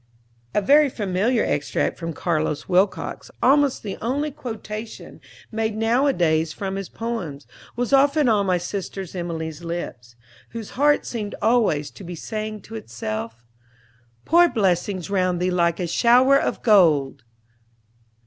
A 0.55 0.61
very 0.63 0.89
familiar 0.89 1.43
extract 1.45 1.99
from 1.99 2.11
Carlos 2.11 2.67
Wilcox, 2.67 3.29
almost 3.43 3.83
the 3.83 3.99
only 4.01 4.31
quotation 4.31 5.21
made 5.51 5.77
nowadays 5.77 6.51
from 6.51 6.75
his 6.75 6.89
poems, 6.89 7.45
was 7.75 7.93
often 7.93 8.27
on 8.27 8.47
my 8.47 8.57
sister 8.57 9.05
Emilie's 9.13 9.63
lips, 9.63 10.15
whose 10.53 10.71
heart 10.71 11.05
seemed 11.05 11.35
always 11.39 11.91
to 11.91 12.03
be 12.03 12.15
saying 12.15 12.61
to 12.61 12.73
itself: 12.73 13.43
"Pour 14.25 14.49
blessings 14.49 15.11
round 15.11 15.39
thee 15.39 15.51
like 15.51 15.79
a 15.79 15.85
shower 15.85 16.35
of 16.39 16.63
gold!" 16.63 17.21